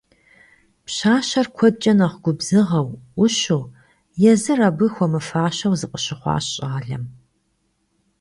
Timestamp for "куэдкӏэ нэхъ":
1.55-2.17